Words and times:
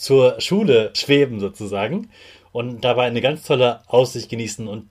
zur 0.00 0.40
Schule 0.40 0.90
schweben 0.94 1.40
sozusagen 1.40 2.10
und 2.52 2.84
dabei 2.84 3.04
eine 3.04 3.20
ganz 3.20 3.44
tolle 3.44 3.82
Aussicht 3.86 4.30
genießen 4.30 4.66
und 4.66 4.90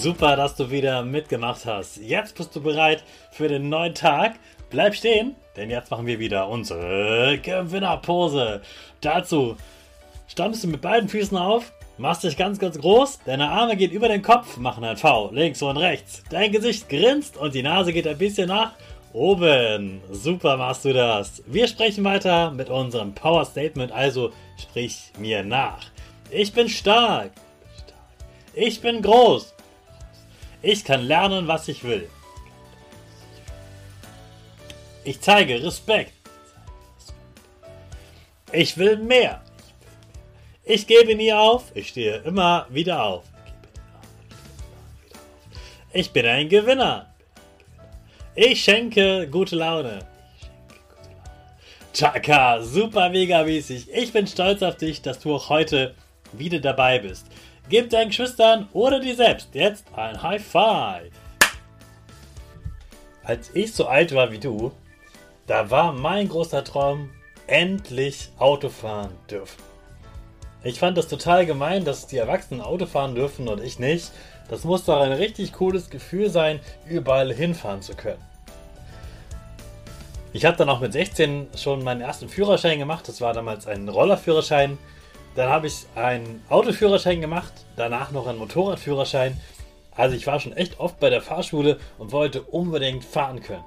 Super, 0.00 0.34
dass 0.34 0.56
du 0.56 0.70
wieder 0.70 1.02
mitgemacht 1.02 1.66
hast. 1.66 1.98
Jetzt 1.98 2.34
bist 2.34 2.56
du 2.56 2.62
bereit 2.62 3.04
für 3.32 3.48
den 3.48 3.68
neuen 3.68 3.94
Tag. 3.94 4.36
Bleib 4.70 4.94
stehen, 4.94 5.36
denn 5.58 5.68
jetzt 5.68 5.90
machen 5.90 6.06
wir 6.06 6.18
wieder 6.18 6.48
unsere 6.48 7.36
Gewinnerpose. 7.36 8.62
Dazu 9.02 9.58
stammst 10.26 10.64
du 10.64 10.68
mit 10.68 10.80
beiden 10.80 11.10
Füßen 11.10 11.36
auf, 11.36 11.74
machst 11.98 12.24
dich 12.24 12.38
ganz, 12.38 12.58
ganz 12.58 12.78
groß, 12.78 13.18
deine 13.26 13.50
Arme 13.50 13.76
gehen 13.76 13.90
über 13.90 14.08
den 14.08 14.22
Kopf, 14.22 14.56
machen 14.56 14.84
ein 14.84 14.96
V, 14.96 15.32
links 15.34 15.60
und 15.60 15.76
rechts. 15.76 16.22
Dein 16.30 16.50
Gesicht 16.50 16.88
grinst 16.88 17.36
und 17.36 17.54
die 17.54 17.62
Nase 17.62 17.92
geht 17.92 18.06
ein 18.08 18.16
bisschen 18.16 18.48
nach 18.48 18.72
oben. 19.12 20.00
Super 20.10 20.56
machst 20.56 20.86
du 20.86 20.94
das. 20.94 21.42
Wir 21.46 21.68
sprechen 21.68 22.04
weiter 22.04 22.52
mit 22.52 22.70
unserem 22.70 23.14
Power 23.14 23.44
Statement, 23.44 23.92
also 23.92 24.32
sprich 24.56 25.12
mir 25.18 25.42
nach. 25.42 25.84
Ich 26.30 26.54
bin 26.54 26.70
stark. 26.70 27.32
Ich 28.54 28.80
bin 28.80 29.02
groß. 29.02 29.52
Ich 30.62 30.84
kann 30.84 31.02
lernen, 31.02 31.48
was 31.48 31.68
ich 31.68 31.84
will. 31.84 32.08
Ich 35.04 35.20
zeige 35.20 35.62
Respekt. 35.62 36.12
Ich 38.52 38.76
will 38.76 38.96
mehr. 38.98 39.40
Ich 40.64 40.86
gebe 40.86 41.14
nie 41.14 41.32
auf. 41.32 41.70
Ich 41.74 41.88
stehe 41.88 42.18
immer 42.18 42.66
wieder 42.68 43.02
auf. 43.02 43.24
Ich 45.92 46.10
bin 46.10 46.26
ein 46.26 46.48
Gewinner. 46.48 47.12
Ich 48.34 48.62
schenke 48.62 49.26
gute 49.28 49.56
Laune. 49.56 50.06
Chaka, 51.92 52.62
super 52.62 53.08
mega 53.08 53.42
mäßig. 53.42 53.88
Ich 53.92 54.12
bin 54.12 54.26
stolz 54.26 54.62
auf 54.62 54.76
dich, 54.76 55.02
dass 55.02 55.18
du 55.18 55.34
auch 55.34 55.48
heute 55.48 55.94
wieder 56.32 56.60
dabei 56.60 56.98
bist. 57.00 57.26
Gib 57.70 57.88
deinen 57.88 58.08
Geschwistern 58.08 58.68
oder 58.72 58.98
dir 58.98 59.14
selbst 59.14 59.50
jetzt 59.52 59.84
ein 59.94 60.20
High 60.20 60.44
Five. 60.44 61.12
Als 63.22 63.54
ich 63.54 63.72
so 63.72 63.86
alt 63.86 64.12
war 64.12 64.32
wie 64.32 64.40
du, 64.40 64.72
da 65.46 65.70
war 65.70 65.92
mein 65.92 66.28
großer 66.28 66.64
Traum, 66.64 67.10
endlich 67.46 68.30
Auto 68.38 68.70
fahren 68.70 69.12
dürfen. 69.30 69.62
Ich 70.64 70.80
fand 70.80 70.98
das 70.98 71.06
total 71.06 71.46
gemein, 71.46 71.84
dass 71.84 72.08
die 72.08 72.16
Erwachsenen 72.16 72.60
Auto 72.60 72.86
fahren 72.86 73.14
dürfen 73.14 73.46
und 73.46 73.62
ich 73.62 73.78
nicht. 73.78 74.10
Das 74.48 74.64
muss 74.64 74.84
doch 74.84 75.00
ein 75.00 75.12
richtig 75.12 75.52
cooles 75.52 75.90
Gefühl 75.90 76.28
sein, 76.28 76.58
überall 76.88 77.32
hinfahren 77.32 77.82
zu 77.82 77.94
können. 77.94 78.22
Ich 80.32 80.44
habe 80.44 80.56
dann 80.56 80.68
auch 80.68 80.80
mit 80.80 80.92
16 80.92 81.46
schon 81.56 81.84
meinen 81.84 82.00
ersten 82.00 82.28
Führerschein 82.28 82.80
gemacht. 82.80 83.06
Das 83.06 83.20
war 83.20 83.32
damals 83.32 83.68
ein 83.68 83.88
Rollerführerschein. 83.88 84.76
Dann 85.34 85.48
habe 85.48 85.68
ich 85.68 85.86
einen 85.94 86.42
Autoführerschein 86.48 87.20
gemacht, 87.20 87.52
danach 87.76 88.10
noch 88.10 88.26
einen 88.26 88.38
Motorradführerschein. 88.38 89.40
Also 89.92 90.16
ich 90.16 90.26
war 90.26 90.40
schon 90.40 90.52
echt 90.52 90.80
oft 90.80 90.98
bei 90.98 91.10
der 91.10 91.22
Fahrschule 91.22 91.78
und 91.98 92.12
wollte 92.12 92.42
unbedingt 92.42 93.04
fahren 93.04 93.40
können. 93.42 93.64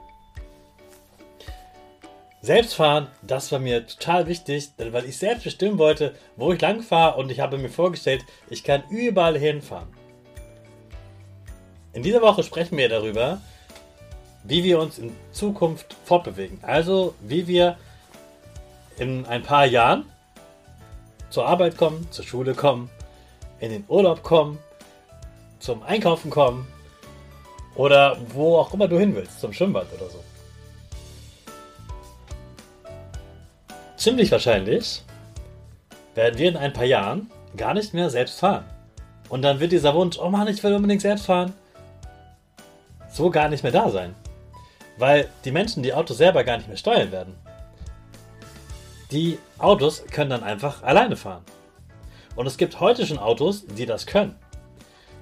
Selbstfahren, 2.42 3.08
das 3.22 3.52
war 3.54 3.60
mir 3.60 3.88
total 3.88 4.28
wichtig, 4.28 4.72
weil 4.78 5.06
ich 5.06 5.18
selbst 5.18 5.46
bestimmen 5.46 5.78
wollte, 5.78 6.14
wo 6.36 6.52
ich 6.52 6.60
lang 6.60 6.82
fahre 6.82 7.18
und 7.18 7.32
ich 7.32 7.40
habe 7.40 7.58
mir 7.58 7.70
vorgestellt, 7.70 8.26
ich 8.50 8.66
kann 8.66 8.84
überall 8.90 9.38
hinfahren. 9.38 9.88
In 11.94 12.04
dieser 12.04 12.22
Woche 12.22 12.44
sprechen 12.44 12.78
wir 12.78 12.90
darüber, 12.90 13.40
wie 14.44 14.64
wir 14.66 14.80
uns 14.80 15.00
in 15.00 15.16
Zukunft 15.32 15.96
fortbewegen. 16.04 16.60
Also 16.64 17.16
wie 17.22 17.48
wir 17.48 17.78
in 18.98 19.26
ein 19.26 19.44
paar 19.44 19.66
Jahren 19.66 20.06
zur 21.34 21.48
Arbeit 21.48 21.78
kommen, 21.78 22.08
zur 22.12 22.24
Schule 22.24 22.54
kommen, 22.54 22.92
in 23.60 23.72
den 23.72 23.84
Urlaub 23.88 24.22
kommen, 24.22 24.60
zum 25.58 25.82
Einkaufen 25.82 26.30
kommen 26.30 26.68
oder 27.74 28.16
wo 28.36 28.58
auch 28.58 28.72
immer 28.72 28.88
du 28.88 29.00
hin 29.00 29.16
willst, 29.16 29.42
zum 29.42 29.52
Schwimmbad 29.52 29.88
oder 29.98 30.12
so. 30.12 30.24
Ziemlich 33.98 34.32
wahrscheinlich 34.32 35.02
werden 36.14 36.38
wir 36.38 36.50
in 36.50 36.58
ein 36.58 36.72
paar 36.72 36.86
Jahren 36.86 37.32
gar 37.58 37.74
nicht 37.74 37.96
mehr 37.96 38.12
selbst 38.12 38.40
fahren. 38.40 38.66
Und 39.28 39.42
dann 39.42 39.60
wird 39.60 39.72
dieser 39.72 39.96
Wunsch, 39.96 40.20
oh 40.20 40.30
Mann, 40.30 40.48
ich 40.48 40.64
will 40.64 40.76
unbedingt 40.76 41.02
selbst 41.02 41.26
fahren, 41.26 41.56
so 43.10 43.32
gar 43.32 43.50
nicht 43.50 43.64
mehr 43.64 43.72
da 43.72 43.90
sein. 43.90 44.14
Weil 45.00 45.30
die 45.46 45.52
Menschen 45.52 45.82
die 45.82 45.96
Autos 45.96 46.18
selber 46.18 46.44
gar 46.44 46.58
nicht 46.58 46.68
mehr 46.68 46.78
steuern 46.78 47.12
werden. 47.12 47.36
Die 49.14 49.38
Autos 49.60 50.04
können 50.12 50.32
dann 50.32 50.44
einfach 50.44 50.82
alleine 50.82 51.16
fahren. 51.16 51.44
Und 52.36 52.48
es 52.48 52.58
gibt 52.58 52.80
heute 52.80 53.06
schon 53.06 53.20
Autos, 53.20 53.64
die 53.68 53.86
das 53.86 54.08
können. 54.08 54.36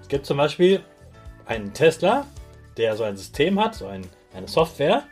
Es 0.02 0.08
gibt 0.08 0.26
zum 0.26 0.38
Beispiel 0.38 0.80
einen 1.46 1.74
Tesla, 1.74 2.26
der 2.78 2.96
so 2.96 3.04
ein 3.04 3.18
System 3.18 3.60
hat, 3.60 3.76
so 3.76 3.88
ein, 3.88 4.08
eine 4.34 4.48
Software, 4.48 5.04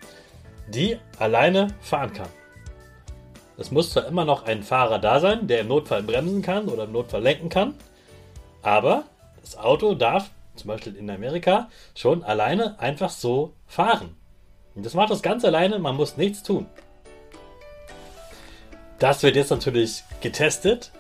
die 0.69 0.97
alleine 1.17 1.67
fahren 1.81 2.13
kann. 2.13 2.29
Es 3.57 3.69
muss 3.69 3.91
zwar 3.91 4.07
immer 4.07 4.23
noch 4.23 4.45
ein 4.45 4.63
Fahrer 4.63 4.99
da 4.99 5.19
sein, 5.19 5.47
der 5.47 5.59
im 5.59 5.67
Notfall 5.67 6.01
bremsen 6.01 6.41
kann 6.41 6.69
oder 6.69 6.85
im 6.85 6.93
Notfall 6.93 7.21
lenken 7.21 7.49
kann, 7.49 7.73
aber 8.61 9.03
das 9.41 9.57
Auto 9.57 9.93
darf 9.93 10.29
zum 10.55 10.69
Beispiel 10.69 10.95
in 10.95 11.09
Amerika 11.09 11.67
schon 11.95 12.23
alleine 12.23 12.79
einfach 12.79 13.09
so 13.09 13.51
fahren. 13.67 14.15
Und 14.73 14.85
das 14.85 14.93
macht 14.93 15.09
das 15.09 15.21
ganz 15.21 15.43
alleine, 15.43 15.79
man 15.79 15.97
muss 15.97 16.15
nichts 16.15 16.43
tun. 16.43 16.65
Das 18.99 19.23
wird 19.23 19.35
jetzt 19.35 19.51
natürlich 19.51 20.03
getestet 20.21 20.91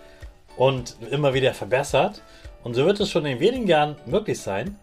und 0.57 0.95
immer 1.11 1.33
wieder 1.33 1.53
verbessert. 1.53 2.21
Und 2.63 2.73
so 2.73 2.85
wird 2.85 2.99
es 2.99 3.09
schon 3.09 3.25
in 3.25 3.39
wenigen 3.39 3.67
Jahren 3.67 3.95
möglich 4.05 4.41
sein, 4.41 4.77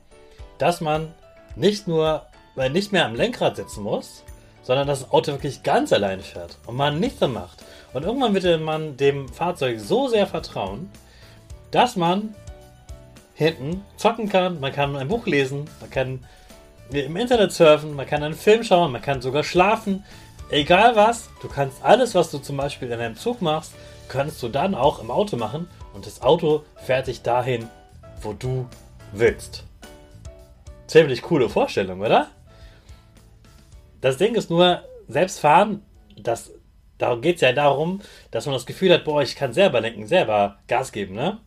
dass 0.59 0.81
man 0.81 1.13
nicht 1.57 1.89
nur 1.89 2.27
weil 2.57 2.71
nicht 2.71 2.91
mehr 2.91 3.05
am 3.05 3.15
Lenkrad 3.15 3.57
sitzen 3.57 3.83
muss, 3.85 4.25
sondern 4.63 4.89
dass 4.89 5.01
das 5.01 5.13
Auto 5.13 5.31
wirklich 5.33 5.63
ganz 5.63 5.93
allein 5.93 6.21
fährt 6.21 6.59
und 6.67 6.75
man 6.75 6.99
nichts 6.99 7.21
mehr 7.21 7.29
macht. 7.29 7.63
Und 7.93 8.05
irgendwann 8.05 8.35
wird 8.35 8.61
man 8.61 8.97
dem 8.97 9.29
Fahrzeug 9.29 9.79
so 9.79 10.09
sehr 10.09 10.27
vertrauen, 10.27 10.91
dass 11.71 11.95
man 11.95 12.35
hinten 13.35 13.85
zocken 13.97 14.29
kann, 14.29 14.59
man 14.59 14.73
kann 14.73 14.97
ein 14.97 15.09
Buch 15.09 15.27
lesen, 15.27 15.67
man 15.81 15.91
kann 15.91 16.25
im 16.91 17.17
Internet 17.17 17.53
surfen, 17.53 17.95
man 17.95 18.07
kann 18.07 18.23
einen 18.23 18.35
Film 18.35 18.65
schauen, 18.65 18.93
man 18.93 19.03
kann 19.03 19.21
sogar 19.21 19.45
schlafen, 19.45 20.05
Egal 20.49 20.95
was, 20.95 21.29
du 21.43 21.49
kannst 21.49 21.83
alles, 21.83 22.15
was 22.15 22.31
du 22.31 22.39
zum 22.39 22.57
Beispiel 22.57 22.89
in 22.89 23.01
einem 23.01 23.17
Zug 23.17 23.43
machst, 23.43 23.73
kannst 24.09 24.41
du 24.45 24.49
dann 24.49 24.77
auch 24.77 25.01
im 25.01 25.11
Auto 25.11 25.37
machen 25.37 25.69
und 25.93 26.07
das 26.07 26.23
Auto 26.23 26.63
fährt 26.77 27.09
dich 27.09 27.23
dahin, 27.23 27.69
wo 28.23 28.33
du 28.33 28.69
willst. 29.13 29.65
Ziemlich 30.87 31.23
coole 31.23 31.49
Vorstellung, 31.49 32.01
oder? 32.01 32.29
Das 34.01 34.19
Ding 34.19 34.37
ist 34.37 34.49
nur, 34.49 34.85
selbst 35.09 35.41
fahren, 35.41 35.83
das, 36.17 36.53
darum 36.97 37.23
geht 37.23 37.37
es 37.37 37.41
ja 37.41 37.53
darum, 37.53 38.01
dass 38.31 38.47
man 38.47 38.55
das 38.55 38.67
Gefühl 38.67 38.93
hat, 38.93 39.05
boah, 39.05 39.23
ich 39.23 39.35
kann 39.35 39.53
selber 39.53 39.81
lenken, 39.81 40.07
selber 40.07 40.59
Gas 40.69 40.93
geben, 40.93 41.17
ne? 41.17 41.41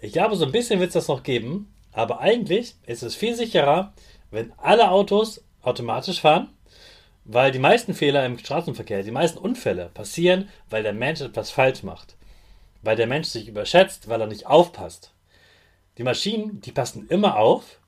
Ich 0.00 0.12
glaube, 0.12 0.34
so 0.34 0.44
ein 0.44 0.50
bisschen 0.52 0.80
wird 0.80 0.88
es 0.88 0.94
das 0.94 1.08
noch 1.08 1.22
geben, 1.22 1.72
aber 1.92 2.18
eigentlich 2.18 2.74
ist 2.84 3.04
es 3.04 3.14
viel 3.14 3.36
sicherer, 3.36 3.92
wenn 4.32 4.52
alle 4.56 4.90
Autos 4.90 5.44
automatisch 5.62 6.20
fahren, 6.20 6.48
weil 7.24 7.52
die 7.52 7.58
meisten 7.58 7.94
Fehler 7.94 8.24
im 8.24 8.38
Straßenverkehr, 8.38 9.02
die 9.02 9.10
meisten 9.10 9.38
Unfälle 9.38 9.90
passieren, 9.92 10.48
weil 10.68 10.82
der 10.82 10.92
Mensch 10.92 11.20
etwas 11.20 11.50
falsch 11.50 11.82
macht. 11.82 12.16
Weil 12.82 12.96
der 12.96 13.06
Mensch 13.06 13.28
sich 13.28 13.48
überschätzt, 13.48 14.08
weil 14.08 14.20
er 14.20 14.26
nicht 14.26 14.46
aufpasst. 14.46 15.12
Die 15.98 16.02
Maschinen, 16.02 16.60
die 16.60 16.72
passen 16.72 17.06
immer 17.08 17.36
auf 17.36 17.78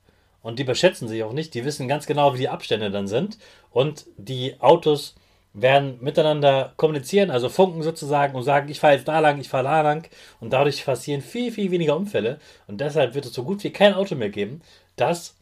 und 0.43 0.59
die 0.59 0.65
überschätzen 0.65 1.09
sich 1.09 1.23
auch 1.23 1.33
nicht. 1.33 1.55
Die 1.55 1.65
wissen 1.65 1.89
ganz 1.89 2.07
genau, 2.07 2.35
wie 2.35 2.39
die 2.39 2.49
Abstände 2.49 2.91
dann 2.91 3.07
sind. 3.07 3.39
Und 3.71 4.07
die 4.17 4.61
Autos 4.61 5.15
werden 5.55 5.99
miteinander 6.01 6.73
kommunizieren, 6.77 7.31
also 7.31 7.49
funken 7.49 7.83
sozusagen 7.83 8.35
und 8.35 8.43
sagen, 8.43 8.69
ich 8.69 8.81
fahre 8.81 8.95
jetzt 8.95 9.09
da 9.09 9.19
lang, 9.19 9.39
ich 9.41 9.49
fahre 9.49 9.65
da 9.65 9.81
lang. 9.83 10.09
Und 10.41 10.53
dadurch 10.53 10.85
passieren 10.85 11.23
viel, 11.23 11.53
viel 11.53 11.71
weniger 11.71 11.97
Unfälle. 11.97 12.39
Und 12.67 12.81
deshalb 12.81 13.15
wird 13.15 13.27
es 13.27 13.35
so 13.35 13.45
gut 13.45 13.63
wie 13.65 13.71
kein 13.71 13.95
Auto 13.95 14.15
mehr 14.15 14.31
geben, 14.31 14.63
das 14.97 15.35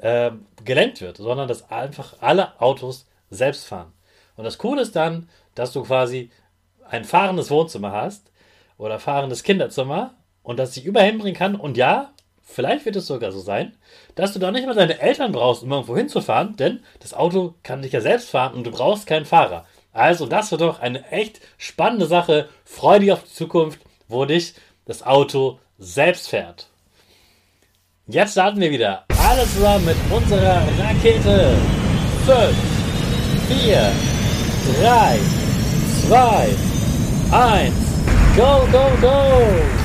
äh, 0.00 0.30
gelenkt 0.64 1.00
wird, 1.00 1.16
sondern 1.16 1.48
dass 1.48 1.70
einfach 1.70 2.16
alle 2.20 2.60
Autos 2.60 3.06
selbst 3.30 3.66
fahren. 3.66 3.92
Und 4.36 4.44
das 4.44 4.58
Coole 4.58 4.82
ist 4.82 4.96
dann, 4.96 5.28
dass 5.54 5.72
du 5.72 5.82
quasi 5.82 6.30
ein 6.88 7.04
fahrendes 7.04 7.50
Wohnzimmer 7.50 7.92
hast 7.92 8.30
oder 8.78 8.98
fahrendes 8.98 9.42
Kinderzimmer 9.42 10.14
und 10.42 10.58
das 10.58 10.74
sich 10.74 10.84
überall 10.84 11.06
hinbringen 11.06 11.36
kann. 11.36 11.54
Und 11.54 11.76
ja, 11.76 12.12
vielleicht 12.42 12.84
wird 12.84 12.96
es 12.96 13.06
sogar 13.06 13.32
so 13.32 13.40
sein, 13.40 13.76
dass 14.14 14.32
du 14.32 14.38
da 14.38 14.50
nicht 14.50 14.66
mal 14.66 14.74
deine 14.74 15.00
Eltern 15.00 15.32
brauchst, 15.32 15.62
um 15.62 15.72
irgendwo 15.72 15.96
hinzufahren, 15.96 16.56
denn 16.56 16.82
das 17.00 17.14
Auto 17.14 17.54
kann 17.62 17.82
dich 17.82 17.92
ja 17.92 18.00
selbst 18.00 18.30
fahren 18.30 18.54
und 18.54 18.64
du 18.64 18.70
brauchst 18.70 19.06
keinen 19.06 19.26
Fahrer. 19.26 19.66
Also, 19.92 20.26
das 20.26 20.50
wird 20.50 20.60
doch 20.60 20.80
eine 20.80 21.08
echt 21.12 21.40
spannende 21.56 22.06
Sache. 22.06 22.48
Freu 22.64 22.98
dich 22.98 23.12
auf 23.12 23.22
die 23.22 23.32
Zukunft, 23.32 23.78
wo 24.08 24.24
dich 24.24 24.54
das 24.86 25.04
Auto 25.04 25.60
selbst 25.78 26.28
fährt. 26.28 26.68
Jetzt 28.06 28.32
starten 28.32 28.60
wir 28.60 28.72
wieder. 28.72 29.06
Alle 29.26 29.46
zusammen 29.48 29.86
mit 29.86 29.96
unserer 30.10 30.62
Rakete. 30.78 31.56
5, 32.26 32.54
4, 33.48 33.92
3, 34.82 35.18
2, 36.08 36.54
1. 37.30 37.74
Go, 38.36 38.66
go, 38.70 38.90
go! 39.00 39.83